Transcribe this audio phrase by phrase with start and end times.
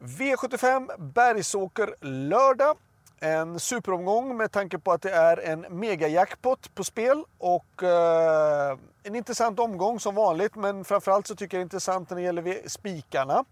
[0.00, 2.76] V75 Bergsåker lördag.
[3.20, 9.14] En superomgång med tanke på att det är en megajackpot på spel och eh, en
[9.14, 10.54] intressant omgång som vanligt.
[10.54, 13.44] Men framförallt så tycker jag det är intressant när det gäller spikarna.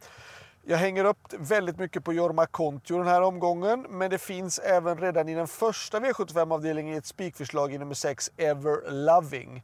[0.63, 4.99] Jag hänger upp väldigt mycket på Jorma Kontio den här omgången, men det finns även
[4.99, 9.63] redan i den första V75-avdelningen ett spikförslag i nummer 6, Ever Loving.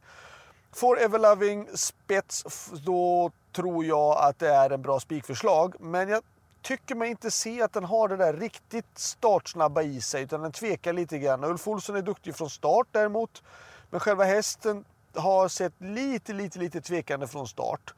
[0.73, 5.75] Får Ever Loving spets, då tror jag att det är en bra spikförslag.
[5.79, 6.21] Men jag
[6.65, 10.51] tycker mig inte se att den har det där riktigt startsnabba i sig, utan den
[10.51, 11.43] tvekar lite grann.
[11.43, 13.43] Ulf Olsson är duktig från start däremot,
[13.89, 17.93] men själva hästen har sett lite, lite, lite tvekande från start.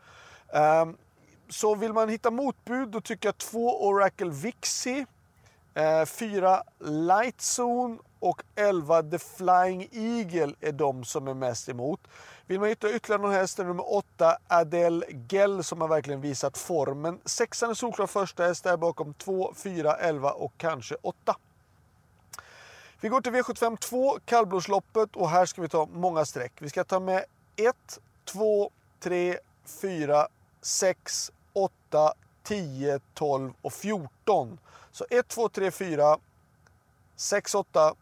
[0.81, 0.97] Um,
[1.49, 5.05] så vill man hitta motbud då tycker jag två Oracle Vixie,
[5.73, 11.99] eh, fyra Lightzone och 11 The Flying Eagle är de som är mest emot.
[12.47, 16.57] Vill man hitta ytterligare någon häst är nummer 8 Adele Gell som har verkligen visat
[16.57, 17.19] formen.
[17.25, 21.35] Sexan är solklar första häst där bakom 2, 4, 11 och kanske 8.
[23.01, 26.53] Vi går till V75 2, kallblodsloppet och här ska vi ta många streck.
[26.59, 29.37] Vi ska ta med 1, 2, 3,
[29.81, 30.27] 4,
[30.61, 34.59] 6, 8, 10, 12 och 14.
[34.91, 36.17] Så 1, 2, 3, 4,
[37.15, 37.93] 6, 8,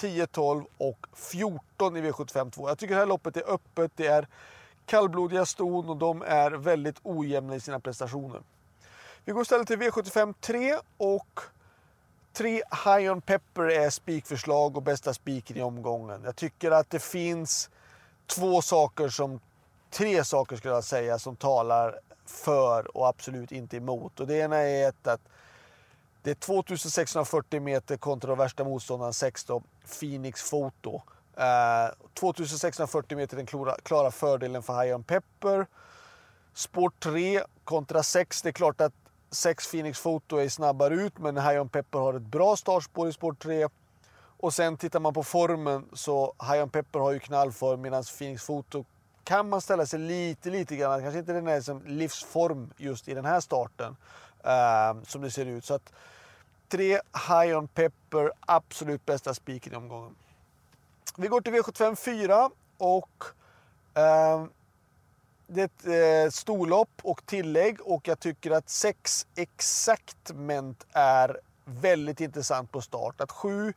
[0.00, 2.68] 10, 12 och 14 i V75 2.
[2.68, 3.92] Jag tycker det här loppet är öppet.
[3.96, 4.28] Det är
[4.86, 8.42] kallblodiga ston och de är väldigt ojämna i sina prestationer.
[9.24, 11.40] Vi går istället till V75 3 och
[12.32, 16.20] 3 High on Pepper är spikförslag och bästa spiken i omgången.
[16.24, 17.70] Jag tycker att det finns
[18.26, 19.40] två saker som,
[19.90, 24.20] tre saker skulle jag säga, som talar för och absolut inte emot.
[24.20, 25.20] Och det ena är ett att
[26.22, 31.02] det är 2640 meter kontra de värsta motståndaren 16, Phoenix Photo.
[31.36, 35.66] Eh, 2640 meter den klara, klara fördelen för High on Pepper.
[36.54, 38.42] Spår 3 kontra 6.
[38.42, 38.92] Det är klart att
[39.30, 43.12] 6 Phoenix Photo är snabbare ut men High on Pepper har ett bra startspår i
[43.12, 43.68] spår 3.
[44.42, 48.46] Och sen tittar man på formen så High on Pepper har ju knallform medan Phoenix
[48.46, 48.84] Photo
[49.24, 51.02] kan man ställa sig lite, lite grann.
[51.02, 53.96] Kanske inte den är som livsform just i den här starten
[54.44, 55.64] eh, som det ser ut.
[55.64, 55.92] Så att
[56.70, 57.00] 3.
[57.28, 60.14] High on Pepper, absolut bästa spiken i omgången.
[61.16, 63.24] Vi går till V75 4 och
[63.94, 64.44] eh,
[65.46, 72.20] det är ett eh, storlopp och tillägg och jag tycker att 6 Exactment är väldigt
[72.20, 73.20] intressant på start.
[73.20, 73.72] Att 7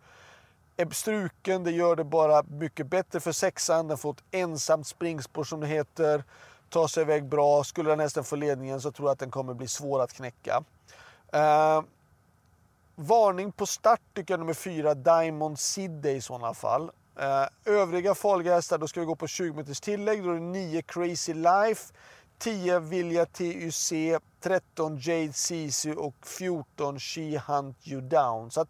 [0.78, 3.88] är struken, det gör det bara mycket bättre för sexan.
[3.88, 6.24] Den får ett ensamt springspår som det heter.
[6.70, 7.64] Tar sig iväg bra.
[7.64, 10.64] Skulle den nästan få ledningen så tror jag att den kommer bli svår att knäcka.
[11.34, 11.82] Eh,
[12.96, 16.92] varning på start tycker jag nummer fyra, Diamond Sidde i sådana fall.
[17.20, 20.24] Eh, övriga farliga hästar, då ska vi gå på 20 meters tillägg.
[20.24, 21.94] Då är det 9 Crazy Life,
[22.38, 23.94] 10 Vilja TUC,
[24.42, 28.52] 13 Jade Sisu och 14 She Hunt You Down.
[28.52, 28.70] Så att,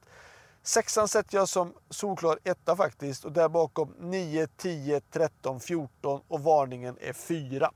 [0.63, 6.39] Sexan sätter jag som solklar etta faktiskt och där bakom 9, 10, 13, 14 och
[6.39, 7.71] varningen är 4.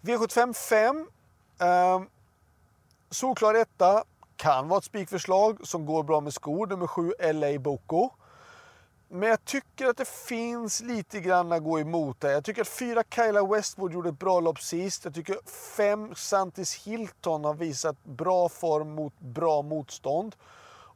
[0.00, 1.06] V75 5.
[1.60, 2.02] Eh,
[3.10, 4.04] solklar etta.
[4.40, 6.66] Kan vara ett spikförslag som går bra med skor.
[6.66, 8.10] Nummer 7 LA Boko.
[9.08, 12.30] Men jag tycker att det finns lite grann att gå emot där.
[12.30, 15.04] Jag tycker att 4 Kyla Westwood gjorde ett bra lopp sist.
[15.04, 15.36] Jag tycker
[15.76, 20.36] 5 Santis Hilton har visat bra form mot bra motstånd.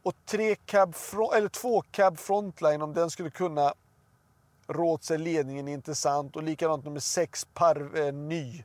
[0.03, 0.95] Och tre cab,
[1.35, 3.75] eller två cab frontline, om den skulle kunna
[4.69, 6.37] råd sig ledningen är intressant.
[6.37, 8.65] Och likadant nummer sex Parve eh, Ny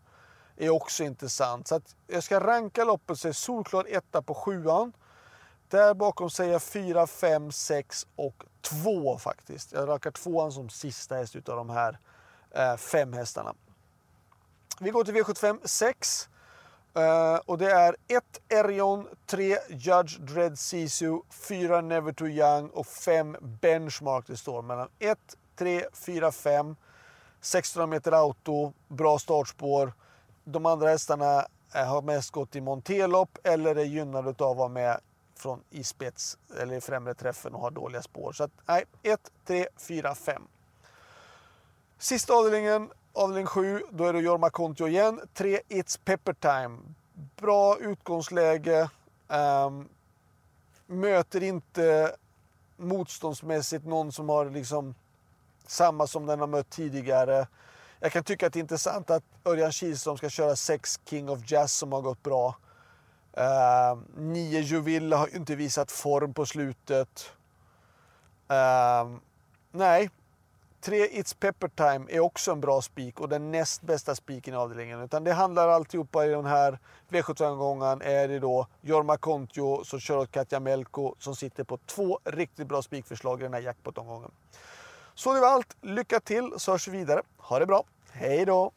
[0.60, 1.68] är också intressant.
[1.68, 4.94] Så att jag ska ranka loppet så är solklar etta på sjuan.
[5.70, 9.72] Där bakom säger jag 4, 5, 6 och 2 faktiskt.
[9.72, 12.00] Jag rankar tvåan som sista häst utav de här
[12.52, 13.54] eh, fem hästarna.
[14.80, 16.30] Vi går till V75 6.
[16.98, 22.70] Uh, eh, och det är 1 Erion, 3 Judge Dread Sisu, 4 Never Too Young
[22.70, 24.28] och 5 Benchmark.
[24.28, 25.18] Det står mellan 1,
[25.56, 26.76] 3, 4, 5.
[27.40, 29.94] 1600 meter auto, bra startspår.
[30.52, 34.68] De andra hästarna eh, har mest gått i monterlopp eller är gynnade av att vara
[34.68, 35.00] med
[35.36, 38.34] från i spets eller i främre träffen och har dåliga spår.
[38.34, 40.44] Så att, nej, 1, 3, 4, 5.
[41.98, 45.22] Sista avdelningen Avdelning 7, då är det Jorma Kontio igen.
[45.34, 46.80] 3 It's Pepper Time.
[47.36, 48.90] Bra utgångsläge.
[49.28, 49.90] Um,
[50.86, 52.16] möter inte
[52.78, 54.96] motståndsmässigt någon som har liksom
[55.68, 57.48] samma som den har mött tidigare.
[58.00, 61.52] Jag kan tycka att det är intressant att Örjan Kihlström ska köra sex King of
[61.52, 62.56] Jazz som har gått bra.
[63.38, 67.32] Uh, nio Juvilla har inte visat form på slutet.
[68.52, 69.18] Uh,
[69.72, 70.10] nej,
[70.82, 74.58] tre It's Pepper Time är också en bra spik och den näst bästa spiken i
[74.58, 75.02] avdelningen.
[75.02, 76.80] Utan det handlar alltihopa i den här
[77.10, 82.20] V75-omgången är det då Jorma Kontio som kör åt Katja Melko som sitter på två
[82.24, 84.32] riktigt bra spikförslag i den här jackpot-omgången.
[85.20, 85.78] Så det var allt.
[85.82, 87.22] Lycka till så hörs vi vidare.
[87.38, 87.84] Ha det bra.
[88.12, 88.72] Hej då!